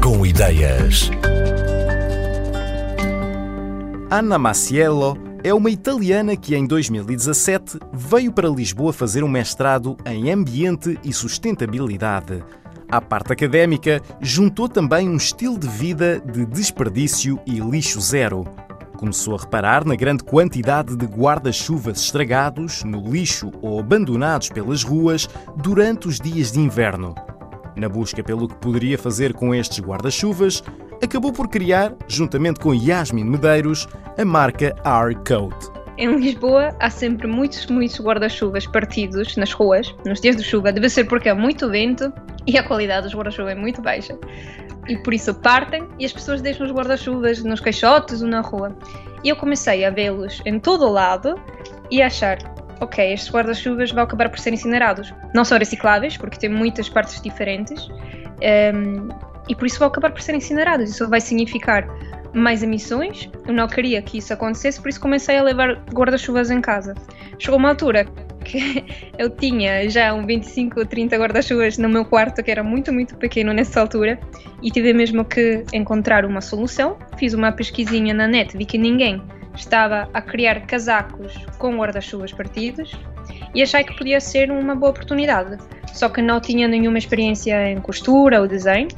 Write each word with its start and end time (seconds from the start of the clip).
Com 0.00 0.24
ideias. 0.24 1.10
Anna 4.08 4.38
Maciello 4.38 5.18
é 5.42 5.52
uma 5.52 5.70
italiana 5.70 6.36
que 6.36 6.54
em 6.54 6.64
2017 6.64 7.80
veio 7.92 8.30
para 8.32 8.48
Lisboa 8.48 8.92
fazer 8.92 9.24
um 9.24 9.28
mestrado 9.28 9.96
em 10.06 10.30
Ambiente 10.30 10.96
e 11.02 11.12
Sustentabilidade. 11.12 12.44
À 12.88 13.00
parte 13.00 13.32
académica, 13.32 14.00
juntou 14.20 14.68
também 14.68 15.08
um 15.08 15.16
estilo 15.16 15.58
de 15.58 15.66
vida 15.66 16.20
de 16.20 16.46
desperdício 16.46 17.40
e 17.44 17.58
lixo 17.58 18.00
zero. 18.00 18.44
Começou 18.96 19.34
a 19.34 19.40
reparar 19.40 19.84
na 19.84 19.96
grande 19.96 20.22
quantidade 20.22 20.94
de 20.94 21.06
guarda-chuvas 21.06 21.98
estragados, 21.98 22.84
no 22.84 23.10
lixo 23.10 23.50
ou 23.60 23.80
abandonados 23.80 24.48
pelas 24.48 24.84
ruas 24.84 25.28
durante 25.56 26.06
os 26.06 26.20
dias 26.20 26.52
de 26.52 26.60
inverno. 26.60 27.16
Na 27.76 27.88
busca 27.88 28.22
pelo 28.22 28.48
que 28.48 28.54
poderia 28.56 28.98
fazer 28.98 29.32
com 29.32 29.54
estes 29.54 29.80
guarda-chuvas, 29.80 30.62
acabou 31.02 31.32
por 31.32 31.48
criar, 31.48 31.94
juntamente 32.06 32.60
com 32.60 32.74
Yasmin 32.74 33.24
Medeiros, 33.24 33.88
a 34.18 34.24
marca 34.24 34.74
R-Coat. 34.84 35.72
Em 35.98 36.16
Lisboa 36.16 36.74
há 36.80 36.88
sempre 36.88 37.26
muitos, 37.26 37.66
muitos 37.66 38.00
guarda-chuvas 38.00 38.66
partidos 38.66 39.36
nas 39.36 39.52
ruas, 39.52 39.94
nos 40.06 40.20
dias 40.20 40.36
de 40.36 40.42
chuva. 40.42 40.72
Deve 40.72 40.88
ser 40.88 41.04
porque 41.04 41.28
há 41.28 41.34
muito 41.34 41.68
vento 41.68 42.12
e 42.46 42.56
a 42.56 42.62
qualidade 42.62 43.04
dos 43.04 43.14
guarda-chuvas 43.14 43.52
é 43.52 43.54
muito 43.54 43.82
baixa. 43.82 44.18
E 44.88 44.96
por 44.96 45.14
isso 45.14 45.34
partem 45.34 45.86
e 45.98 46.04
as 46.04 46.12
pessoas 46.12 46.40
deixam 46.40 46.66
os 46.66 46.72
guarda-chuvas 46.72 47.44
nos 47.44 47.60
caixotes 47.60 48.22
ou 48.22 48.28
na 48.28 48.40
rua. 48.40 48.76
E 49.22 49.28
eu 49.28 49.36
comecei 49.36 49.84
a 49.84 49.90
vê-los 49.90 50.42
em 50.44 50.58
todo 50.58 50.86
o 50.86 50.90
lado 50.90 51.34
e 51.90 52.02
a 52.02 52.06
achar: 52.06 52.38
ok, 52.82 53.12
estes 53.12 53.32
guarda-chuvas 53.32 53.92
vão 53.92 54.02
acabar 54.02 54.28
por 54.28 54.38
ser 54.38 54.52
incinerados. 54.52 55.14
Não 55.34 55.44
são 55.44 55.58
recicláveis, 55.58 56.16
porque 56.16 56.38
têm 56.38 56.50
muitas 56.50 56.88
partes 56.88 57.20
diferentes, 57.20 57.88
um, 57.88 59.08
e 59.48 59.54
por 59.54 59.66
isso 59.66 59.78
vão 59.78 59.88
acabar 59.88 60.10
por 60.10 60.20
ser 60.20 60.34
incinerados. 60.34 60.90
Isso 60.90 61.08
vai 61.08 61.20
significar 61.20 61.86
mais 62.34 62.62
emissões. 62.62 63.30
Eu 63.46 63.54
não 63.54 63.68
queria 63.68 64.02
que 64.02 64.18
isso 64.18 64.32
acontecesse, 64.32 64.80
por 64.80 64.88
isso 64.88 65.00
comecei 65.00 65.38
a 65.38 65.42
levar 65.42 65.76
guarda-chuvas 65.92 66.50
em 66.50 66.60
casa. 66.60 66.94
Chegou 67.38 67.58
uma 67.58 67.70
altura 67.70 68.04
que 68.44 68.84
eu 69.18 69.30
tinha 69.30 69.88
já 69.88 70.12
um 70.12 70.26
25 70.26 70.80
ou 70.80 70.86
30 70.86 71.16
guarda-chuvas 71.16 71.78
no 71.78 71.88
meu 71.88 72.04
quarto, 72.04 72.42
que 72.42 72.50
era 72.50 72.62
muito, 72.62 72.92
muito 72.92 73.16
pequeno 73.16 73.52
nessa 73.52 73.80
altura, 73.80 74.18
e 74.62 74.70
tive 74.70 74.92
mesmo 74.92 75.24
que 75.24 75.64
encontrar 75.72 76.24
uma 76.24 76.40
solução. 76.40 76.96
Fiz 77.16 77.32
uma 77.34 77.52
pesquisinha 77.52 78.12
na 78.12 78.26
net, 78.26 78.56
vi 78.56 78.64
que 78.64 78.78
ninguém 78.78 79.22
estava 79.54 80.08
a 80.12 80.20
criar 80.20 80.60
casacos 80.66 81.34
com 81.58 81.76
guarda-chuvas 81.76 82.32
partidos 82.32 82.92
e 83.54 83.62
achei 83.62 83.84
que 83.84 83.96
podia 83.96 84.20
ser 84.20 84.50
uma 84.50 84.74
boa 84.74 84.90
oportunidade. 84.90 85.58
Só 85.92 86.08
que 86.08 86.22
não 86.22 86.40
tinha 86.40 86.66
nenhuma 86.66 86.98
experiência 86.98 87.70
em 87.70 87.80
costura 87.80 88.40
ou 88.40 88.48
desenho, 88.48 88.88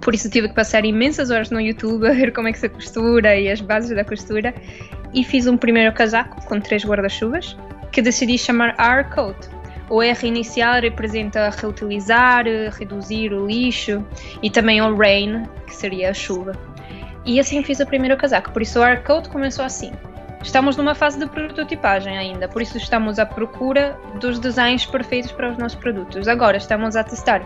por 0.00 0.14
isso 0.14 0.30
tive 0.30 0.48
que 0.48 0.54
passar 0.54 0.84
imensas 0.84 1.30
horas 1.30 1.50
no 1.50 1.60
YouTube 1.60 2.08
a 2.08 2.12
ver 2.12 2.32
como 2.32 2.48
é 2.48 2.52
que 2.52 2.58
se 2.58 2.68
costura 2.68 3.36
e 3.36 3.50
as 3.50 3.60
bases 3.60 3.94
da 3.94 4.04
costura 4.04 4.54
e 5.12 5.22
fiz 5.24 5.46
um 5.46 5.56
primeiro 5.56 5.92
casaco 5.92 6.44
com 6.46 6.60
três 6.60 6.84
guarda-chuvas 6.84 7.56
que 7.92 8.00
decidi 8.00 8.38
chamar 8.38 8.74
R-Coat. 8.78 9.48
O 9.90 10.02
R 10.02 10.26
inicial 10.26 10.80
representa 10.80 11.50
reutilizar, 11.50 12.44
reduzir 12.78 13.32
o 13.32 13.46
lixo 13.46 14.06
e 14.40 14.48
também 14.48 14.80
o 14.80 14.96
rain, 14.96 15.42
que 15.66 15.74
seria 15.74 16.10
a 16.10 16.14
chuva. 16.14 16.52
E 17.24 17.38
assim 17.38 17.62
fiz 17.62 17.80
o 17.80 17.86
primeiro 17.86 18.16
casaco, 18.16 18.50
por 18.50 18.62
isso 18.62 18.80
o 18.80 18.84
R-Coat 18.84 19.28
começou 19.28 19.64
assim. 19.64 19.92
Estamos 20.42 20.76
numa 20.76 20.94
fase 20.94 21.18
de 21.18 21.26
prototipagem 21.26 22.16
ainda, 22.16 22.48
por 22.48 22.62
isso 22.62 22.78
estamos 22.78 23.18
à 23.18 23.26
procura 23.26 23.98
dos 24.18 24.38
designs 24.38 24.86
perfeitos 24.86 25.30
para 25.32 25.50
os 25.50 25.58
nossos 25.58 25.78
produtos. 25.78 26.26
Agora 26.26 26.56
estamos 26.56 26.96
a 26.96 27.04
testar 27.04 27.42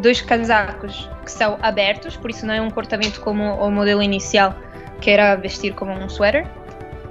dois 0.00 0.22
casacos 0.22 1.08
que 1.22 1.30
são 1.30 1.58
abertos, 1.60 2.16
por 2.16 2.30
isso 2.30 2.46
não 2.46 2.54
é 2.54 2.60
um 2.60 2.70
cortamento 2.70 3.20
como 3.20 3.44
o 3.44 3.70
modelo 3.70 4.02
inicial, 4.02 4.54
que 5.02 5.10
era 5.10 5.36
vestir 5.36 5.74
como 5.74 5.92
um 5.92 6.08
sweater. 6.08 6.46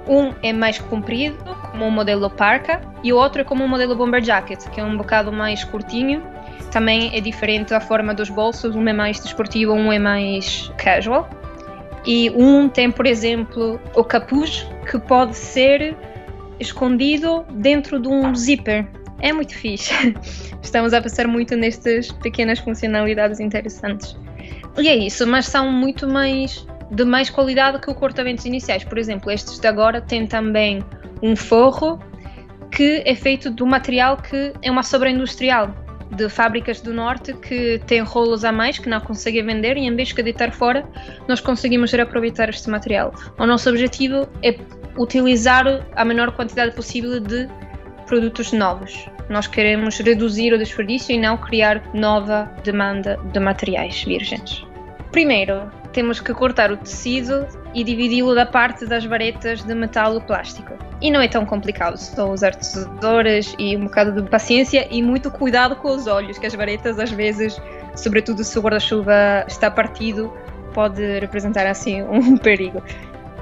Um 0.08 0.32
é 0.42 0.52
mais 0.52 0.78
comprido, 0.78 1.36
como 1.70 1.86
o 1.86 1.90
modelo 1.92 2.28
parka, 2.28 2.80
e 3.04 3.12
o 3.12 3.16
outro 3.16 3.42
é 3.42 3.44
como 3.44 3.64
o 3.64 3.68
modelo 3.68 3.94
bomber 3.94 4.22
jacket, 4.22 4.68
que 4.70 4.80
é 4.80 4.84
um 4.84 4.96
bocado 4.96 5.30
mais 5.30 5.62
curtinho. 5.62 6.22
Também 6.72 7.16
é 7.16 7.20
diferente 7.20 7.72
a 7.72 7.80
forma 7.80 8.12
dos 8.12 8.28
bolsos, 8.28 8.74
um 8.74 8.88
é 8.88 8.92
mais 8.92 9.20
desportivo, 9.20 9.72
um 9.72 9.92
é 9.92 9.98
mais 9.98 10.72
casual. 10.76 11.28
E 12.04 12.30
um 12.30 12.68
tem, 12.68 12.90
por 12.90 13.06
exemplo, 13.06 13.80
o 13.94 14.02
capuz, 14.02 14.66
que 14.90 14.98
pode 14.98 15.36
ser 15.36 15.96
escondido 16.58 17.44
dentro 17.50 18.00
de 18.00 18.08
um 18.08 18.34
zíper. 18.34 18.86
É 19.20 19.32
muito 19.32 19.54
fixe. 19.54 19.92
Estamos 20.62 20.94
a 20.94 21.00
passar 21.00 21.26
muito 21.26 21.56
nestas 21.56 22.10
pequenas 22.10 22.58
funcionalidades 22.58 23.38
interessantes. 23.40 24.16
E 24.78 24.88
é 24.88 24.96
isso, 24.96 25.26
mas 25.26 25.46
são 25.46 25.70
muito 25.70 26.08
mais 26.08 26.66
de 26.90 27.04
mais 27.04 27.30
qualidade 27.30 27.78
que 27.80 27.90
os 27.90 27.96
cortamentos 27.96 28.44
iniciais. 28.44 28.82
Por 28.82 28.98
exemplo, 28.98 29.30
estes 29.30 29.58
de 29.58 29.66
agora 29.66 30.00
têm 30.00 30.26
também 30.26 30.82
um 31.22 31.36
forro 31.36 32.00
que 32.70 33.02
é 33.04 33.14
feito 33.14 33.50
do 33.50 33.66
material 33.66 34.16
que 34.16 34.52
é 34.62 34.70
uma 34.70 34.82
sobra 34.82 35.10
industrial 35.10 35.74
de 36.20 36.28
fábricas 36.28 36.80
do 36.80 36.92
norte 36.92 37.32
que 37.32 37.80
têm 37.86 38.00
rolos 38.00 38.44
a 38.44 38.52
mais 38.52 38.78
que 38.78 38.88
não 38.88 39.00
conseguem 39.00 39.44
vender 39.44 39.76
e 39.76 39.80
em 39.80 39.96
vez 39.96 40.08
de 40.08 40.22
deitar 40.22 40.52
fora, 40.52 40.86
nós 41.26 41.40
conseguimos 41.40 41.90
reaproveitar 41.92 42.48
este 42.50 42.68
material. 42.68 43.14
O 43.38 43.46
nosso 43.46 43.70
objetivo 43.70 44.28
é 44.42 44.54
utilizar 44.98 45.64
a 45.96 46.04
menor 46.04 46.32
quantidade 46.32 46.74
possível 46.74 47.18
de 47.20 47.48
produtos 48.06 48.52
novos. 48.52 49.08
Nós 49.30 49.46
queremos 49.46 49.98
reduzir 49.98 50.52
o 50.52 50.58
desperdício 50.58 51.14
e 51.14 51.18
não 51.18 51.36
criar 51.36 51.82
nova 51.94 52.50
demanda 52.64 53.16
de 53.32 53.40
materiais 53.40 54.02
virgens. 54.02 54.69
Primeiro, 55.12 55.68
temos 55.92 56.20
que 56.20 56.32
cortar 56.32 56.70
o 56.70 56.76
tecido 56.76 57.46
e 57.74 57.82
dividi-lo 57.82 58.34
da 58.34 58.46
parte 58.46 58.86
das 58.86 59.04
varetas 59.04 59.62
de 59.62 59.74
metal 59.74 60.14
ou 60.14 60.20
plástico. 60.20 60.72
E 61.00 61.10
não 61.10 61.20
é 61.20 61.26
tão 61.26 61.44
complicado, 61.44 61.96
só 61.96 62.30
usar 62.30 62.54
tesouras 62.54 63.54
e 63.58 63.76
um 63.76 63.84
bocado 63.84 64.22
de 64.22 64.28
paciência 64.28 64.86
e 64.90 65.02
muito 65.02 65.30
cuidado 65.30 65.74
com 65.76 65.88
os 65.88 66.06
olhos, 66.06 66.38
que 66.38 66.46
as 66.46 66.54
varetas 66.54 66.98
às 66.98 67.10
vezes, 67.10 67.60
sobretudo 67.96 68.44
se 68.44 68.56
o 68.58 68.62
guarda-chuva 68.62 69.44
está 69.48 69.70
partido, 69.70 70.32
pode 70.72 71.18
representar 71.18 71.66
assim 71.66 72.02
um 72.06 72.36
perigo. 72.36 72.82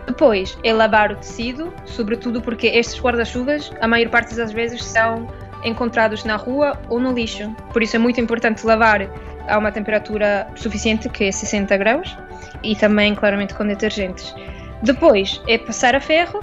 Depois 0.07 0.57
é 0.65 0.73
lavar 0.73 1.13
o 1.13 1.17
tecido, 1.17 1.73
sobretudo 1.85 2.41
porque 2.41 2.67
estes 2.69 2.99
guarda-chuvas, 2.99 3.71
a 3.79 3.87
maior 3.87 4.09
parte 4.09 4.35
das 4.35 4.51
vezes, 4.53 4.83
são 4.83 5.29
encontrados 5.63 6.25
na 6.25 6.37
rua 6.37 6.81
ou 6.89 6.99
no 6.99 7.13
lixo. 7.13 7.55
Por 7.73 7.83
isso 7.83 7.97
é 7.97 7.99
muito 7.99 8.21
importante 8.21 8.65
lavar 8.65 9.03
a 9.49 9.59
uma 9.59 9.73
temperatura 9.73 10.47
suficiente, 10.55 11.09
que 11.09 11.25
é 11.25 11.33
60 11.33 11.77
graus, 11.77 12.17
e 12.63 12.77
também, 12.77 13.15
claramente, 13.15 13.55
com 13.55 13.67
detergentes. 13.67 14.35
Depois 14.83 15.41
é 15.49 15.59
passar 15.59 15.95
a 15.95 16.01
ferro, 16.01 16.41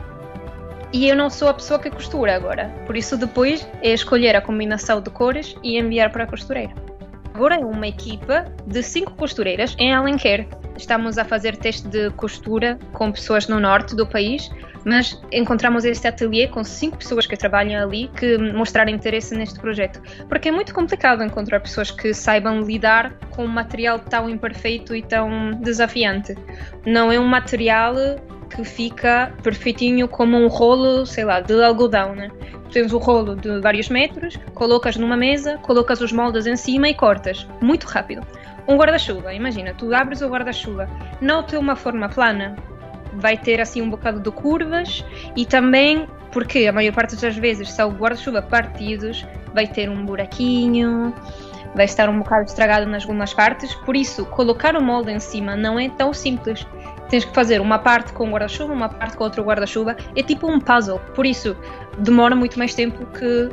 e 0.91 1.09
eu 1.09 1.16
não 1.16 1.29
sou 1.29 1.49
a 1.49 1.53
pessoa 1.53 1.79
que 1.79 1.89
costura 1.89 2.35
agora. 2.35 2.73
Por 2.85 2.95
isso, 2.95 3.17
depois 3.17 3.67
é 3.81 3.91
escolher 3.93 4.35
a 4.35 4.41
combinação 4.41 5.01
de 5.01 5.09
cores 5.09 5.55
e 5.63 5.77
enviar 5.77 6.11
para 6.11 6.23
a 6.23 6.27
costureira. 6.27 6.84
Agora 7.35 7.56
é 7.56 7.66
uma 7.66 7.85
equipa 7.85 8.46
de 8.66 8.81
cinco 8.81 9.12
costureiras 9.12 9.75
em 9.78 9.94
Alenquer. 9.94 10.47
Estamos 10.78 11.18
a 11.18 11.25
fazer 11.25 11.57
teste 11.57 11.85
de 11.85 12.09
costura 12.12 12.79
com 12.94 13.12
pessoas 13.12 13.50
no 13.50 13.59
norte 13.59 13.94
do 13.94 14.07
país, 14.07 14.50
mas 14.85 15.22
encontramos 15.34 15.84
este 15.84 16.07
ateliê 16.07 16.47
com 16.47 16.63
cinco 16.63 16.96
pessoas 16.96 17.28
que 17.28 17.35
trabalham 17.35 17.84
ali 17.84 18.07
que 18.07 18.38
mostraram 18.38 18.90
interesse 18.90 19.35
neste 19.35 19.59
projeto. 19.59 20.01
Porque 20.29 20.47
é 20.47 20.51
muito 20.51 20.73
complicado 20.73 21.22
encontrar 21.25 21.59
pessoas 21.59 21.91
que 21.91 22.13
saibam 22.13 22.62
lidar 22.62 23.12
com 23.31 23.44
um 23.44 23.50
material 23.50 24.00
tão 24.00 24.29
imperfeito 24.29 24.96
e 24.96 25.02
tão 25.02 25.52
desafiante. 25.59 26.34
Não 26.85 27.12
é 27.12 27.19
um 27.19 27.28
material 27.28 27.96
que 28.50 28.63
fica 28.63 29.33
perfeitinho 29.44 30.07
como 30.07 30.38
um 30.38 30.47
rolo, 30.47 31.06
sei 31.06 31.25
lá, 31.25 31.39
de 31.39 31.61
algodão, 31.63 32.16
né? 32.16 32.29
Tens 32.72 32.91
o 32.94 32.97
rolo 32.97 33.35
de 33.35 33.59
vários 33.59 33.89
metros, 33.89 34.38
colocas 34.53 34.95
numa 34.97 35.17
mesa, 35.17 35.58
colocas 35.59 36.02
os 36.02 36.11
moldes 36.11 36.46
em 36.46 36.55
cima 36.55 36.90
e 36.90 36.93
cortas. 36.93 37.47
Muito 37.61 37.85
rápido. 37.85 38.25
Um 38.67 38.78
guarda-chuva, 38.78 39.34
imagina, 39.34 39.73
tu 39.73 39.93
abres 39.93 40.22
o 40.22 40.28
guarda-chuva, 40.28 40.90
não 41.22 41.43
tem 41.43 41.59
uma 41.59 41.75
forma 41.75 42.09
plana, 42.09 42.55
vai 43.14 43.37
ter 43.37 43.61
assim 43.61 43.81
um 43.81 43.90
bocado 43.90 44.19
de 44.19 44.31
curvas 44.31 45.05
e 45.35 45.46
também 45.46 46.08
porque 46.31 46.67
a 46.67 46.73
maior 46.73 46.93
parte 46.93 47.16
das 47.16 47.37
vezes 47.37 47.72
são 47.72 47.91
guarda-chuva 47.91 48.41
partidos, 48.41 49.25
vai 49.53 49.67
ter 49.67 49.90
um 49.90 50.03
buraquinho, 50.03 51.14
vai 51.75 51.85
estar 51.85 52.09
um 52.09 52.19
bocado 52.19 52.46
estragado 52.46 52.85
nas 52.87 53.03
algumas 53.03 53.34
partes, 53.34 53.73
por 53.75 53.96
isso 53.96 54.25
colocar 54.25 54.75
o 54.75 54.81
molde 54.81 55.11
em 55.11 55.19
cima 55.19 55.55
não 55.55 55.78
é 55.78 55.90
tão 55.90 56.14
simples. 56.14 56.66
Tens 57.09 57.23
que 57.23 57.34
fazer 57.34 57.61
uma 57.61 57.78
parte 57.78 58.13
com 58.13 58.29
guarda-chuva, 58.31 58.73
uma 58.73 58.90
parte 58.90 59.16
com 59.16 59.23
outro 59.23 59.43
guarda-chuva, 59.43 59.96
é 60.16 60.23
tipo 60.23 60.47
um 60.49 60.59
puzzle, 60.59 60.99
por 61.13 61.25
isso 61.25 61.55
demora 61.99 62.35
muito 62.35 62.57
mais 62.57 62.73
tempo 62.73 63.05
que 63.07 63.49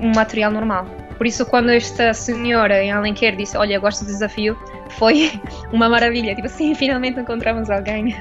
um 0.00 0.12
material 0.14 0.50
normal. 0.50 0.86
Por 1.16 1.26
isso, 1.26 1.46
quando 1.46 1.70
esta 1.70 2.12
senhora 2.12 2.82
em 2.82 2.90
Alenquer 2.90 3.36
disse: 3.36 3.56
Olha, 3.56 3.78
gosto 3.78 4.00
do 4.00 4.06
desafio, 4.06 4.58
foi 4.90 5.40
uma 5.72 5.88
maravilha. 5.88 6.34
Tipo 6.34 6.46
assim, 6.46 6.74
finalmente 6.76 7.18
encontramos 7.20 7.70
alguém. 7.70 8.16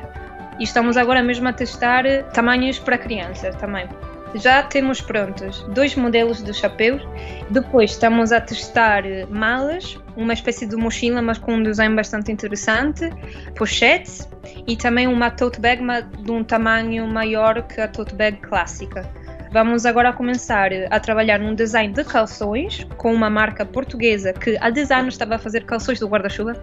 E 0.59 0.63
estamos 0.63 0.97
agora 0.97 1.23
mesmo 1.23 1.47
a 1.47 1.53
testar 1.53 2.05
tamanhos 2.31 2.77
para 2.77 2.97
crianças 2.97 3.55
também. 3.55 3.87
Já 4.35 4.63
temos 4.63 5.01
prontos 5.01 5.61
dois 5.73 5.95
modelos 5.95 6.43
de 6.43 6.53
chapéus. 6.53 7.01
Depois 7.49 7.91
estamos 7.91 8.31
a 8.31 8.41
testar 8.41 9.03
malas, 9.29 9.97
uma 10.15 10.33
espécie 10.33 10.65
de 10.65 10.75
mochila, 10.75 11.21
mas 11.21 11.37
com 11.37 11.55
um 11.55 11.63
design 11.63 11.95
bastante 11.95 12.31
interessante, 12.31 13.09
pochetes 13.55 14.27
e 14.67 14.75
também 14.75 15.07
uma 15.07 15.29
tote 15.29 15.59
bag 15.59 15.81
de 16.19 16.31
um 16.31 16.43
tamanho 16.43 17.07
maior 17.07 17.61
que 17.63 17.81
a 17.81 17.87
tote 17.87 18.15
bag 18.15 18.37
clássica. 18.37 19.07
Vamos 19.53 19.85
agora 19.85 20.11
começar 20.11 20.71
a 20.89 20.99
trabalhar 20.99 21.39
num 21.39 21.53
design 21.53 21.93
de 21.93 22.03
calções 22.03 22.87
com 22.97 23.13
uma 23.13 23.29
marca 23.29 23.63
portuguesa 23.63 24.33
que 24.33 24.57
há 24.59 24.71
10 24.71 24.89
anos 24.89 25.13
estava 25.13 25.35
a 25.35 25.37
fazer 25.37 25.63
calções 25.63 25.99
do 25.99 26.07
guarda-chuva, 26.07 26.55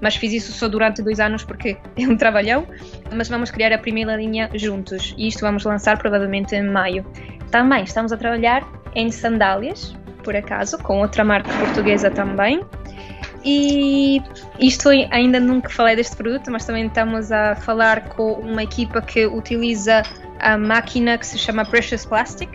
mas 0.00 0.16
fiz 0.16 0.32
isso 0.32 0.50
só 0.50 0.68
durante 0.68 1.00
dois 1.02 1.20
anos 1.20 1.44
porque 1.44 1.76
é 1.96 2.02
um 2.02 2.16
trabalhão. 2.16 2.66
Mas 3.14 3.28
vamos 3.28 3.52
criar 3.52 3.72
a 3.72 3.78
primeira 3.78 4.16
linha 4.16 4.50
juntos 4.54 5.14
e 5.16 5.28
isto 5.28 5.42
vamos 5.42 5.62
lançar 5.62 5.96
provavelmente 5.98 6.52
em 6.56 6.64
maio. 6.64 7.06
Também 7.52 7.84
estamos 7.84 8.10
a 8.10 8.16
trabalhar 8.16 8.66
em 8.96 9.08
sandálias, 9.08 9.96
por 10.24 10.34
acaso, 10.34 10.78
com 10.78 10.98
outra 10.98 11.24
marca 11.24 11.48
portuguesa 11.48 12.10
também. 12.10 12.60
E 13.44 14.20
isto 14.58 14.88
ainda 14.88 15.38
nunca 15.38 15.68
falei 15.68 15.94
deste 15.94 16.16
produto, 16.16 16.50
mas 16.50 16.64
também 16.64 16.86
estamos 16.86 17.30
a 17.30 17.54
falar 17.54 18.08
com 18.08 18.32
uma 18.32 18.64
equipa 18.64 19.00
que 19.00 19.26
utiliza 19.26 20.02
a 20.42 20.58
máquina 20.58 21.16
que 21.16 21.26
se 21.26 21.38
chama 21.38 21.64
Precious 21.64 22.04
Plastic 22.04 22.50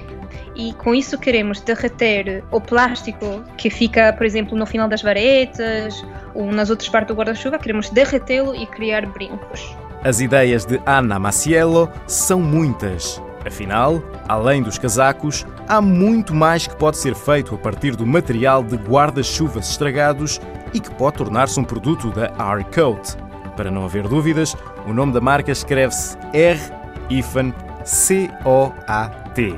e 0.55 0.73
com 0.73 0.93
isso 0.93 1.17
queremos 1.17 1.61
derreter 1.61 2.43
o 2.51 2.59
plástico 2.59 3.43
que 3.57 3.69
fica, 3.69 4.11
por 4.13 4.25
exemplo, 4.25 4.57
no 4.57 4.65
final 4.65 4.87
das 4.87 5.01
varetas 5.01 6.05
ou 6.33 6.51
nas 6.51 6.69
outras 6.69 6.89
partes 6.89 7.15
do 7.15 7.17
guarda-chuva, 7.17 7.57
queremos 7.57 7.89
derretê-lo 7.89 8.53
e 8.55 8.65
criar 8.65 9.05
brincos. 9.05 9.75
As 10.03 10.19
ideias 10.19 10.65
de 10.65 10.81
Anna 10.85 11.17
Maciello 11.17 11.89
são 12.05 12.41
muitas. 12.41 13.21
Afinal, 13.45 14.03
além 14.27 14.61
dos 14.61 14.77
casacos, 14.77 15.45
há 15.67 15.79
muito 15.79 16.35
mais 16.35 16.67
que 16.67 16.75
pode 16.75 16.97
ser 16.97 17.15
feito 17.15 17.55
a 17.55 17.57
partir 17.57 17.95
do 17.95 18.05
material 18.05 18.61
de 18.61 18.75
guarda-chuvas 18.75 19.69
estragados 19.69 20.41
e 20.73 20.79
que 20.79 20.93
pode 20.95 21.17
tornar-se 21.17 21.57
um 21.59 21.63
produto 21.63 22.09
da 22.11 22.25
R-Coat. 22.55 23.15
Para 23.55 23.71
não 23.71 23.85
haver 23.85 24.07
dúvidas, 24.07 24.55
o 24.85 24.93
nome 24.93 25.13
da 25.13 25.21
marca 25.21 25.51
escreve-se 25.51 26.17
R-IFAN 26.33 27.53
C-O-A-T. 27.87 29.55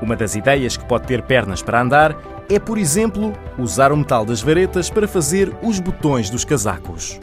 Uma 0.00 0.16
das 0.16 0.34
ideias 0.34 0.78
que 0.78 0.84
pode 0.86 1.06
ter 1.06 1.22
pernas 1.22 1.60
para 1.60 1.82
andar 1.82 2.16
é, 2.48 2.58
por 2.58 2.78
exemplo, 2.78 3.32
usar 3.58 3.92
o 3.92 3.96
metal 3.96 4.24
das 4.24 4.40
varetas 4.40 4.88
para 4.88 5.06
fazer 5.06 5.54
os 5.62 5.78
botões 5.78 6.30
dos 6.30 6.44
casacos. 6.44 7.20